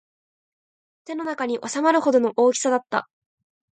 [1.05, 3.07] 手の中に収まるほどの大きさだった